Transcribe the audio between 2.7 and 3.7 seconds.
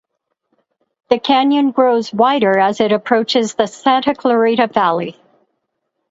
it approaches the